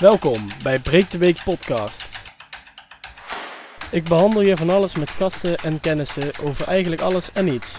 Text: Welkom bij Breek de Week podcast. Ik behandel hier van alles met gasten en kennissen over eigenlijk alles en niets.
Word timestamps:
Welkom 0.00 0.46
bij 0.62 0.78
Breek 0.78 1.10
de 1.10 1.18
Week 1.18 1.40
podcast. 1.44 2.08
Ik 3.90 4.04
behandel 4.04 4.40
hier 4.40 4.56
van 4.56 4.70
alles 4.70 4.94
met 4.94 5.10
gasten 5.10 5.56
en 5.56 5.80
kennissen 5.80 6.30
over 6.42 6.66
eigenlijk 6.66 7.02
alles 7.02 7.32
en 7.32 7.44
niets. 7.44 7.78